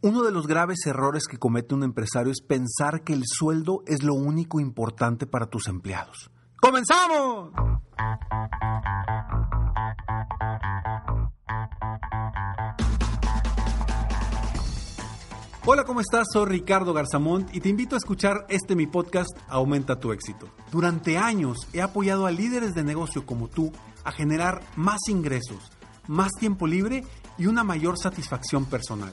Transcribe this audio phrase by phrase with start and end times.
[0.00, 4.04] Uno de los graves errores que comete un empresario es pensar que el sueldo es
[4.04, 6.30] lo único importante para tus empleados.
[6.60, 7.50] ¡Comenzamos!
[15.66, 16.28] Hola, ¿cómo estás?
[16.32, 20.48] Soy Ricardo Garzamont y te invito a escuchar este mi podcast Aumenta tu éxito.
[20.70, 23.72] Durante años he apoyado a líderes de negocio como tú
[24.04, 25.72] a generar más ingresos,
[26.06, 27.02] más tiempo libre
[27.36, 29.12] y una mayor satisfacción personal.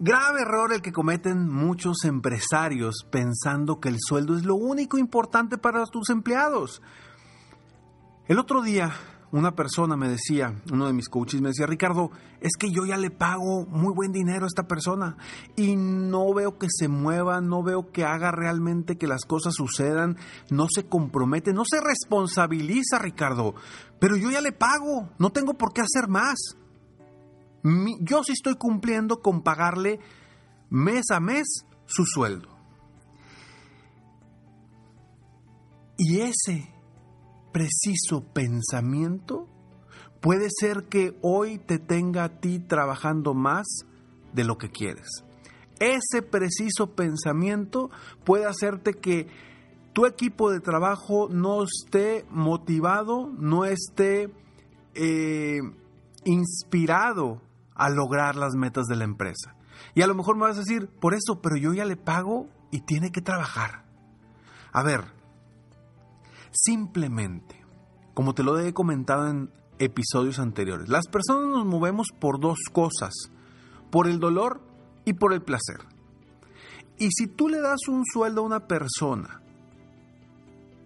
[0.00, 5.58] Grave error el que cometen muchos empresarios pensando que el sueldo es lo único importante
[5.58, 6.80] para tus empleados.
[8.28, 8.92] El otro día
[9.32, 12.96] una persona me decía, uno de mis coaches me decía, Ricardo, es que yo ya
[12.96, 15.16] le pago muy buen dinero a esta persona
[15.56, 20.16] y no veo que se mueva, no veo que haga realmente que las cosas sucedan,
[20.48, 23.54] no se compromete, no se responsabiliza, Ricardo,
[23.98, 26.56] pero yo ya le pago, no tengo por qué hacer más
[28.00, 30.00] yo sí estoy cumpliendo con pagarle
[30.70, 32.48] mes a mes su sueldo.
[35.96, 36.72] Y ese
[37.52, 39.48] preciso pensamiento
[40.20, 43.66] puede ser que hoy te tenga a ti trabajando más
[44.32, 45.24] de lo que quieres.
[45.80, 47.90] Ese preciso pensamiento
[48.24, 49.28] puede hacerte que
[49.92, 54.32] tu equipo de trabajo no esté motivado, no esté
[54.94, 55.58] eh,
[56.24, 57.42] inspirado
[57.78, 59.54] a lograr las metas de la empresa.
[59.94, 62.48] Y a lo mejor me vas a decir, por eso, pero yo ya le pago
[62.70, 63.84] y tiene que trabajar.
[64.72, 65.04] A ver,
[66.50, 67.64] simplemente,
[68.14, 73.14] como te lo he comentado en episodios anteriores, las personas nos movemos por dos cosas,
[73.90, 74.60] por el dolor
[75.04, 75.78] y por el placer.
[76.98, 79.40] Y si tú le das un sueldo a una persona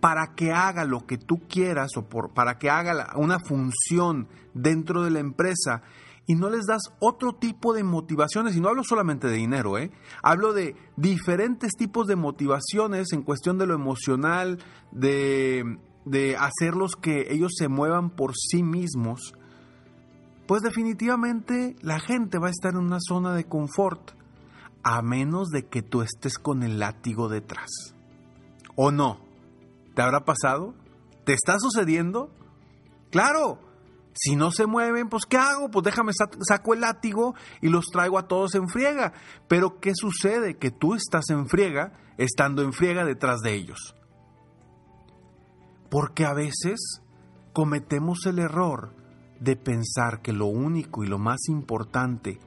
[0.00, 5.10] para que haga lo que tú quieras o para que haga una función dentro de
[5.10, 5.82] la empresa
[6.26, 9.90] y no les das otro tipo de motivaciones, y no hablo solamente de dinero, ¿eh?
[10.22, 14.58] hablo de diferentes tipos de motivaciones en cuestión de lo emocional,
[14.92, 19.34] de, de hacerlos que ellos se muevan por sí mismos,
[20.46, 24.12] pues definitivamente la gente va a estar en una zona de confort,
[24.84, 27.94] a menos de que tú estés con el látigo detrás.
[28.74, 29.20] ¿O no?
[29.94, 30.74] ¿Te habrá pasado?
[31.24, 32.30] ¿Te está sucediendo?
[33.10, 33.58] Claro,
[34.14, 35.70] si no se mueven, pues ¿qué hago?
[35.70, 39.12] Pues déjame saco el látigo y los traigo a todos en friega.
[39.48, 40.58] Pero ¿qué sucede?
[40.58, 43.94] Que tú estás en friega estando en friega detrás de ellos.
[45.90, 47.02] Porque a veces
[47.52, 48.94] cometemos el error
[49.40, 52.38] de pensar que lo único y lo más importante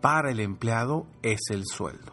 [0.00, 2.12] para el empleado es el sueldo.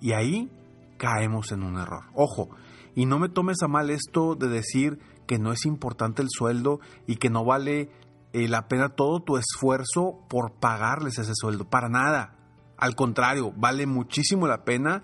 [0.00, 0.50] Y ahí
[0.98, 2.04] caemos en un error.
[2.14, 2.50] Ojo,
[2.94, 6.80] y no me tomes a mal esto de decir que no es importante el sueldo
[7.06, 7.90] y que no vale
[8.32, 11.68] eh, la pena todo tu esfuerzo por pagarles ese sueldo.
[11.68, 12.36] Para nada.
[12.76, 15.02] Al contrario, vale muchísimo la pena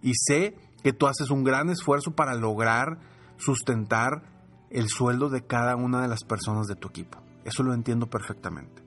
[0.00, 3.00] y sé que tú haces un gran esfuerzo para lograr
[3.36, 4.22] sustentar
[4.70, 7.18] el sueldo de cada una de las personas de tu equipo.
[7.44, 8.82] Eso lo entiendo perfectamente.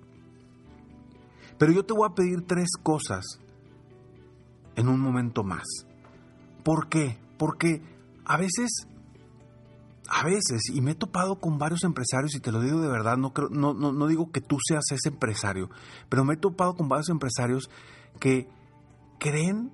[1.57, 3.39] Pero yo te voy a pedir tres cosas
[4.75, 5.67] en un momento más.
[6.63, 7.19] ¿Por qué?
[7.37, 7.81] Porque
[8.25, 8.87] a veces
[10.13, 13.15] a veces, y me he topado con varios empresarios, y te lo digo de verdad,
[13.15, 15.69] no, no, no, digo que tú seas ese empresario,
[16.09, 17.69] pero me he topado con varios empresarios
[18.19, 18.49] que
[19.19, 19.71] creen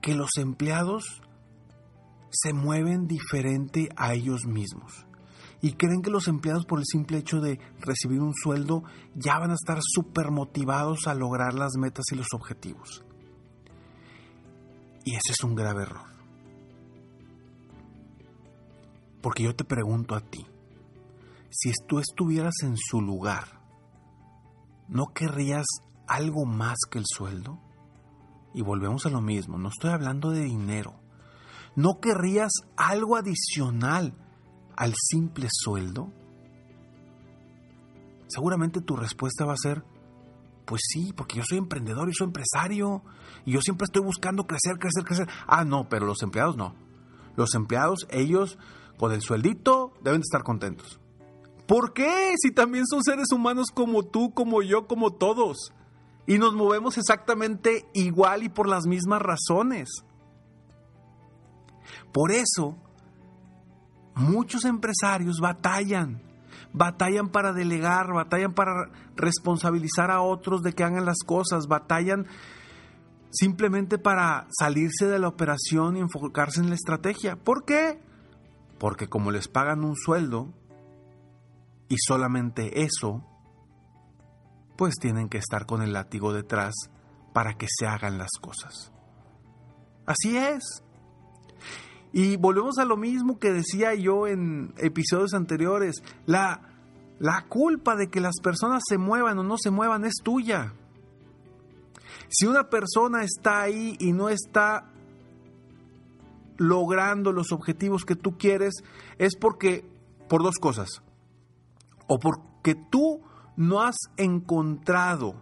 [0.00, 1.20] que los empleados
[2.30, 5.06] se mueven diferente a ellos mismos
[5.60, 8.84] y creen que los empleados por el simple hecho de recibir un sueldo
[9.14, 13.04] ya van a estar súper motivados a lograr las metas y los objetivos.
[15.04, 16.15] Y ese es un grave error.
[19.26, 20.46] Porque yo te pregunto a ti,
[21.50, 23.60] si tú estuvieras en su lugar,
[24.86, 25.66] ¿no querrías
[26.06, 27.58] algo más que el sueldo?
[28.54, 30.94] Y volvemos a lo mismo, no estoy hablando de dinero.
[31.74, 34.14] ¿No querrías algo adicional
[34.76, 36.12] al simple sueldo?
[38.28, 39.82] Seguramente tu respuesta va a ser,
[40.66, 43.02] pues sí, porque yo soy emprendedor y soy empresario
[43.44, 45.28] y yo siempre estoy buscando crecer, crecer, crecer.
[45.48, 46.76] Ah, no, pero los empleados no.
[47.34, 48.56] Los empleados, ellos
[48.98, 51.00] con el sueldito deben de estar contentos.
[51.66, 52.34] ¿Por qué?
[52.40, 55.72] Si también son seres humanos como tú, como yo, como todos.
[56.26, 59.88] Y nos movemos exactamente igual y por las mismas razones.
[62.12, 62.76] Por eso,
[64.14, 66.22] muchos empresarios batallan,
[66.72, 72.26] batallan para delegar, batallan para responsabilizar a otros de que hagan las cosas, batallan
[73.30, 77.36] simplemente para salirse de la operación y enfocarse en la estrategia.
[77.36, 78.00] ¿Por qué?
[78.78, 80.52] Porque como les pagan un sueldo
[81.88, 83.24] y solamente eso,
[84.76, 86.74] pues tienen que estar con el látigo detrás
[87.32, 88.92] para que se hagan las cosas.
[90.06, 90.82] Así es.
[92.12, 95.96] Y volvemos a lo mismo que decía yo en episodios anteriores.
[96.24, 96.62] La,
[97.18, 100.72] la culpa de que las personas se muevan o no se muevan es tuya.
[102.28, 104.92] Si una persona está ahí y no está
[106.58, 108.74] logrando los objetivos que tú quieres,
[109.18, 109.88] es porque,
[110.28, 111.02] por dos cosas.
[112.06, 113.20] O porque tú
[113.56, 115.34] no has encontrado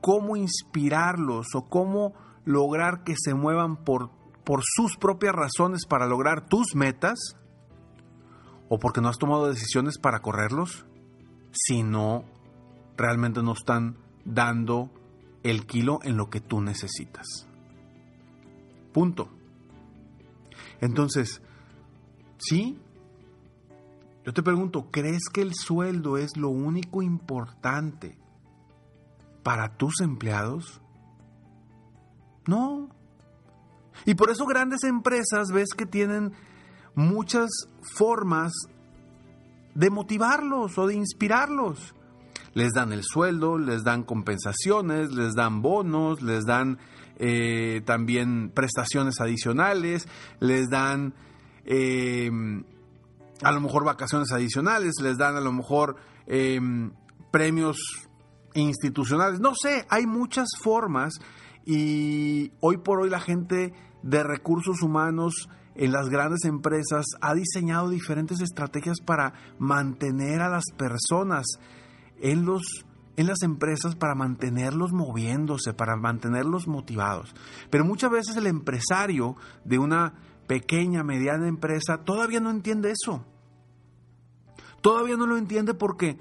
[0.00, 2.14] cómo inspirarlos o cómo
[2.44, 4.10] lograr que se muevan por,
[4.44, 7.18] por sus propias razones para lograr tus metas,
[8.68, 10.86] o porque no has tomado decisiones para correrlos,
[11.52, 12.24] si no
[12.96, 14.90] realmente no están dando
[15.42, 17.48] el kilo en lo que tú necesitas.
[18.92, 19.35] Punto.
[20.80, 21.40] Entonces,
[22.38, 22.78] sí,
[24.24, 28.18] yo te pregunto, ¿crees que el sueldo es lo único importante
[29.42, 30.80] para tus empleados?
[32.46, 32.88] No.
[34.04, 36.32] Y por eso grandes empresas ves que tienen
[36.94, 37.48] muchas
[37.94, 38.52] formas
[39.74, 41.94] de motivarlos o de inspirarlos.
[42.54, 46.78] Les dan el sueldo, les dan compensaciones, les dan bonos, les dan
[47.18, 50.08] eh, también prestaciones adicionales,
[50.40, 51.14] les dan
[51.64, 52.30] eh,
[53.42, 55.96] a lo mejor vacaciones adicionales, les dan a lo mejor
[56.26, 56.60] eh,
[57.30, 57.78] premios
[58.54, 61.14] institucionales, no sé, hay muchas formas
[61.64, 63.72] y hoy por hoy la gente
[64.02, 70.64] de recursos humanos en las grandes empresas ha diseñado diferentes estrategias para mantener a las
[70.76, 71.44] personas
[72.20, 72.85] en los
[73.16, 77.34] en las empresas para mantenerlos moviéndose, para mantenerlos motivados.
[77.70, 80.14] Pero muchas veces el empresario de una
[80.46, 83.24] pequeña, mediana empresa todavía no entiende eso.
[84.82, 86.18] Todavía no lo entiende porque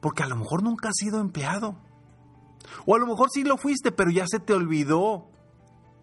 [0.00, 1.76] porque a lo mejor nunca has sido empleado.
[2.86, 5.28] O a lo mejor sí lo fuiste, pero ya se te olvidó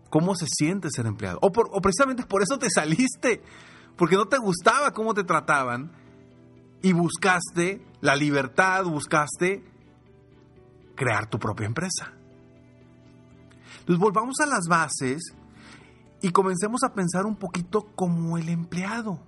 [0.10, 1.40] cómo se siente ser empleado.
[1.42, 3.42] O, o precisamente por eso te saliste,
[3.96, 5.92] porque no te gustaba cómo te trataban
[6.82, 9.64] y buscaste la libertad, buscaste
[10.98, 12.12] crear tu propia empresa.
[13.80, 15.34] Entonces volvamos a las bases
[16.22, 19.22] y comencemos a pensar un poquito como el empleado.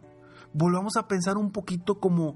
[0.54, 2.36] Volvamos a pensar un poquito como,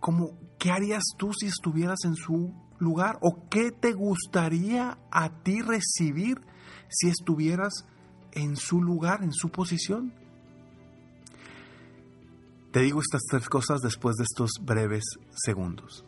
[0.00, 3.18] como ¿qué harías tú si estuvieras en su lugar?
[3.20, 6.40] ¿O qué te gustaría a ti recibir
[6.88, 7.84] si estuvieras
[8.32, 10.14] en su lugar, en su posición?
[12.72, 16.07] Te digo estas tres cosas después de estos breves segundos.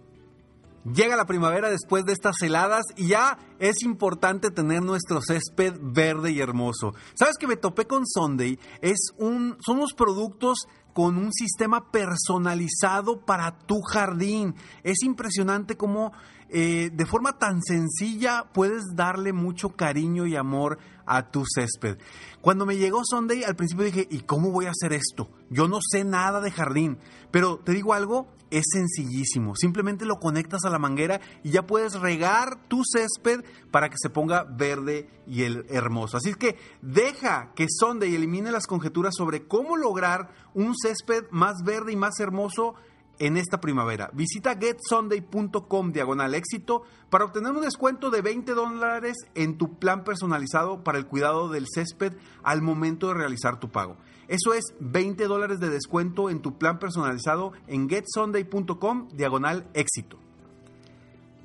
[0.85, 6.33] Llega la primavera después de estas heladas y ya es importante tener nuestro césped verde
[6.33, 6.95] y hermoso.
[7.15, 8.59] ¿Sabes que me topé con Sunday?
[8.81, 10.67] Es un, son unos productos
[11.01, 14.55] con un sistema personalizado para tu jardín.
[14.83, 16.13] Es impresionante cómo
[16.51, 21.97] eh, de forma tan sencilla puedes darle mucho cariño y amor a tu césped.
[22.43, 25.31] Cuando me llegó Sunday, al principio dije, ¿y cómo voy a hacer esto?
[25.49, 26.99] Yo no sé nada de jardín,
[27.31, 29.55] pero te digo algo, es sencillísimo.
[29.57, 34.11] Simplemente lo conectas a la manguera y ya puedes regar tu césped para que se
[34.11, 36.17] ponga verde y el hermoso.
[36.17, 40.90] Así que deja que Sunday elimine las conjeturas sobre cómo lograr un césped
[41.31, 42.75] más verde y más hermoso
[43.21, 44.11] en esta primavera.
[44.13, 50.83] Visita getsunday.com diagonal éxito para obtener un descuento de 20 dólares en tu plan personalizado
[50.83, 53.97] para el cuidado del césped al momento de realizar tu pago.
[54.27, 60.19] Eso es 20 dólares de descuento en tu plan personalizado en getsunday.com diagonal éxito.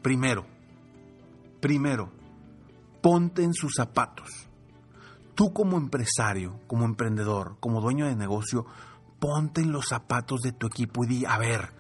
[0.02, 0.46] Primero,
[1.60, 2.10] primero,
[3.02, 4.30] ponte en sus zapatos.
[5.34, 8.66] Tú como empresario, como emprendedor, como dueño de negocio,
[9.26, 11.72] ponte en los zapatos de tu equipo y di, a ver,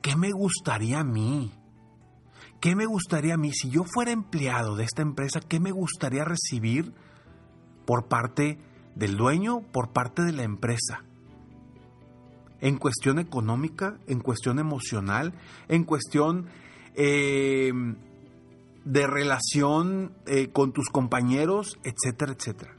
[0.00, 1.52] ¿qué me gustaría a mí?
[2.60, 3.52] ¿Qué me gustaría a mí?
[3.52, 6.92] Si yo fuera empleado de esta empresa, ¿qué me gustaría recibir
[7.86, 8.58] por parte
[8.96, 11.04] del dueño, por parte de la empresa?
[12.60, 15.34] En cuestión económica, en cuestión emocional,
[15.68, 16.48] en cuestión
[16.96, 17.72] eh,
[18.84, 22.74] de relación eh, con tus compañeros, etcétera, etcétera.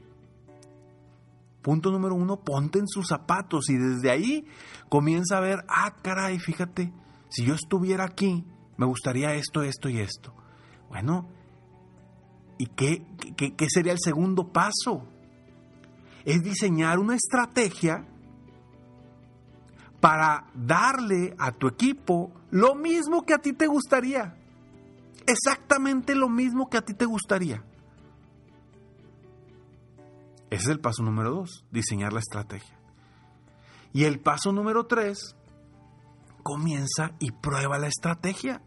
[1.64, 4.46] Punto número uno, ponte en sus zapatos y desde ahí
[4.90, 6.92] comienza a ver, ah, caray, fíjate,
[7.30, 8.44] si yo estuviera aquí,
[8.76, 10.34] me gustaría esto, esto y esto.
[10.90, 11.26] Bueno,
[12.58, 15.08] ¿y qué, qué, qué sería el segundo paso?
[16.26, 18.06] Es diseñar una estrategia
[20.00, 24.36] para darle a tu equipo lo mismo que a ti te gustaría.
[25.26, 27.64] Exactamente lo mismo que a ti te gustaría.
[30.50, 32.78] Ese es el paso número dos, diseñar la estrategia.
[33.92, 35.36] Y el paso número tres,
[36.42, 38.62] comienza y prueba la estrategia.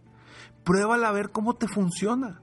[0.65, 2.41] Pruébala a ver cómo te funciona.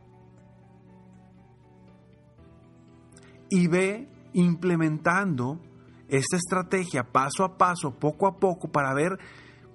[3.51, 5.61] Y ve implementando
[6.09, 9.19] esta estrategia paso a paso, poco a poco, para ver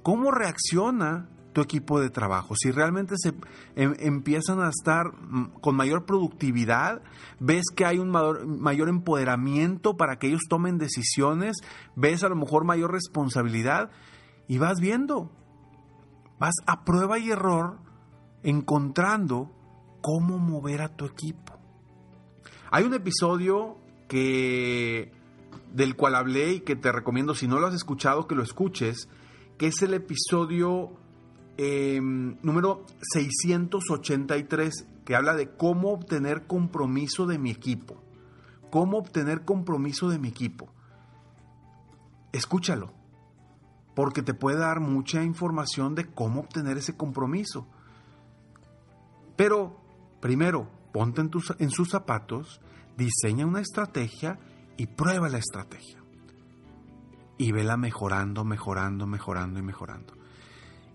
[0.01, 2.55] cómo reacciona tu equipo de trabajo.
[2.55, 3.33] Si realmente se
[3.75, 7.01] em, empiezan a estar mm, con mayor productividad,
[7.39, 11.57] ves que hay un mayor, mayor, empoderamiento para que ellos tomen decisiones,
[11.95, 13.89] ves a lo mejor mayor responsabilidad
[14.47, 15.31] y vas viendo,
[16.39, 17.79] vas a prueba y error
[18.43, 19.51] encontrando
[20.01, 21.53] cómo mover a tu equipo.
[22.71, 23.77] Hay un episodio
[24.07, 25.11] que
[25.73, 29.07] del cual hablé y que te recomiendo si no lo has escuchado que lo escuches,
[29.57, 30.98] que es el episodio
[31.61, 38.01] Em, número 683, que habla de cómo obtener compromiso de mi equipo.
[38.71, 40.69] Cómo obtener compromiso de mi equipo.
[42.31, 42.93] Escúchalo,
[43.93, 47.67] porque te puede dar mucha información de cómo obtener ese compromiso.
[49.35, 49.81] Pero,
[50.21, 52.61] primero, ponte en, en sus zapatos,
[52.95, 54.39] diseña una estrategia
[54.77, 56.01] y prueba la estrategia.
[57.37, 60.18] Y vela mejorando, mejorando, mejorando y mejorando.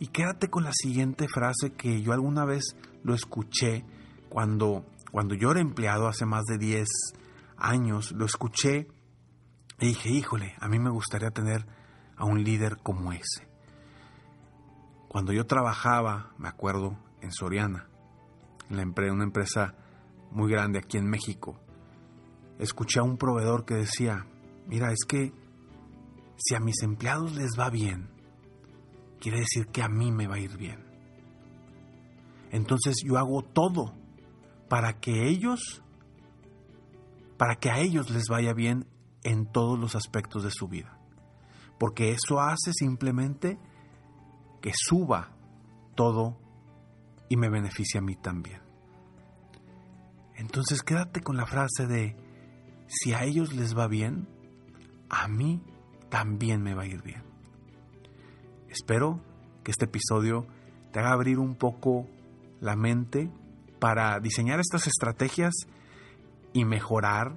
[0.04, 3.86] Y quédate con la siguiente frase que yo alguna vez lo escuché
[4.28, 6.86] cuando, cuando yo era empleado hace más de 10
[7.56, 8.86] años, lo escuché
[9.80, 11.66] y dije, híjole, a mí me gustaría tener
[12.18, 13.48] a un líder como ese.
[15.08, 17.88] Cuando yo trabajaba, me acuerdo, en Soriana,
[18.68, 19.74] en la una empresa
[20.30, 21.58] muy grande aquí en México,
[22.58, 24.26] escuché a un proveedor que decía,
[24.66, 25.32] mira, es que
[26.36, 28.13] si a mis empleados les va bien,
[29.24, 30.84] quiere decir que a mí me va a ir bien.
[32.50, 33.94] Entonces yo hago todo
[34.68, 35.82] para que ellos,
[37.38, 38.86] para que a ellos les vaya bien
[39.22, 40.98] en todos los aspectos de su vida.
[41.78, 43.58] Porque eso hace simplemente
[44.60, 45.30] que suba
[45.94, 46.36] todo
[47.30, 48.60] y me beneficia a mí también.
[50.34, 52.14] Entonces quédate con la frase de,
[52.88, 54.28] si a ellos les va bien,
[55.08, 55.62] a mí
[56.10, 57.33] también me va a ir bien.
[58.74, 59.20] Espero
[59.62, 60.48] que este episodio
[60.90, 62.08] te haga abrir un poco
[62.60, 63.30] la mente
[63.78, 65.54] para diseñar estas estrategias
[66.52, 67.36] y mejorar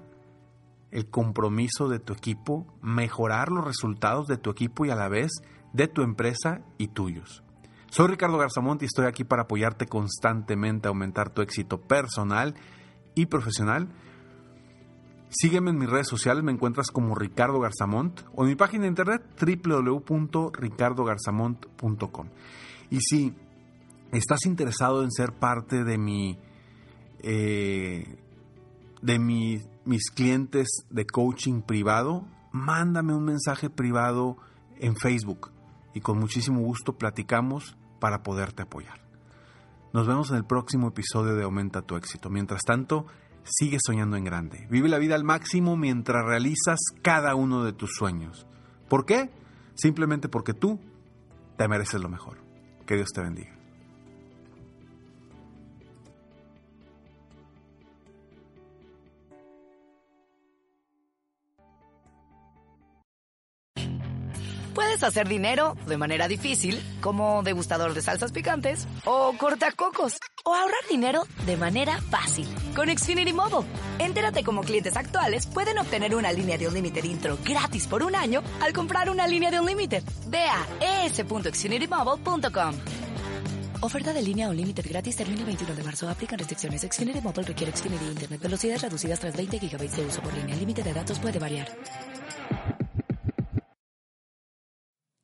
[0.90, 5.30] el compromiso de tu equipo, mejorar los resultados de tu equipo y a la vez
[5.74, 7.44] de tu empresa y tuyos.
[7.92, 12.56] Soy Ricardo Garzamont y estoy aquí para apoyarte constantemente a aumentar tu éxito personal
[13.14, 13.90] y profesional
[15.30, 18.90] Sígueme en mis redes sociales, me encuentras como Ricardo Garzamont o en mi página de
[18.90, 22.28] internet www.ricardogarzamont.com.
[22.90, 23.34] Y si
[24.12, 26.40] estás interesado en ser parte de mi
[27.20, 28.18] eh,
[29.02, 34.38] de mis clientes de coaching privado, mándame un mensaje privado
[34.80, 35.52] en Facebook
[35.94, 39.02] y con muchísimo gusto platicamos para poderte apoyar.
[39.94, 42.30] Nos vemos en el próximo episodio de Aumenta tu éxito.
[42.30, 43.08] Mientras tanto,
[43.50, 44.68] Sigue soñando en grande.
[44.70, 48.46] Vive la vida al máximo mientras realizas cada uno de tus sueños.
[48.90, 49.30] ¿Por qué?
[49.76, 50.80] Simplemente porque tú
[51.58, 52.40] te mereces lo mejor.
[52.86, 53.54] Que Dios te bendiga.
[64.74, 70.88] Puedes hacer dinero de manera difícil, como degustador de salsas picantes, o cortacocos, o ahorrar
[70.90, 73.68] dinero de manera fácil con Xfinity Mobile.
[73.98, 78.44] Entérate cómo clientes actuales pueden obtener una línea de Unlimited intro gratis por un año
[78.62, 80.04] al comprar una línea de Unlimited.
[80.28, 82.76] Ve a es.xfinitymobile.com.
[83.82, 86.08] Oferta de línea Unlimited gratis termina el 21 de marzo.
[86.08, 86.82] Aplican restricciones.
[86.84, 88.42] Xfinity Mobile requiere Xfinity Internet.
[88.42, 90.54] Velocidades reducidas tras 20 GB de uso por línea.
[90.54, 91.68] El límite de datos puede variar.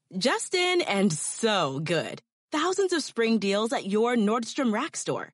[0.09, 2.19] Justin and so good.
[2.51, 5.33] Thousands of spring deals at your Nordstrom Rack store.